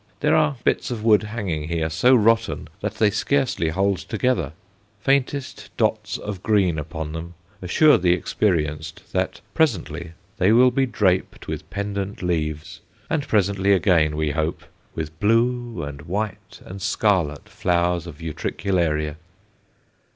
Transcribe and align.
There 0.21 0.35
are 0.35 0.57
bits 0.63 0.89
of 0.89 1.03
wood 1.03 1.21
hanging 1.21 1.67
here 1.67 1.87
so 1.87 2.15
rotten 2.15 2.69
that 2.79 2.95
they 2.95 3.11
scarcely 3.11 3.69
hold 3.69 3.99
together; 3.99 4.53
faintest 4.99 5.69
dots 5.77 6.17
of 6.17 6.41
green 6.41 6.79
upon 6.79 7.11
them 7.13 7.35
assure 7.61 7.99
the 7.99 8.11
experienced 8.13 9.03
that 9.13 9.41
presently 9.53 10.13
they 10.39 10.51
will 10.51 10.71
be 10.71 10.87
draped 10.87 11.45
with 11.47 11.69
pendant 11.69 12.23
leaves, 12.23 12.79
and 13.11 13.27
presently 13.27 13.73
again, 13.73 14.15
we 14.17 14.31
hope, 14.31 14.63
with 14.95 15.19
blue 15.19 15.83
and 15.83 16.01
white 16.01 16.61
and 16.65 16.81
scarlet 16.81 17.47
flowers 17.47 18.07
of 18.07 18.19
Utricularia. 18.21 19.17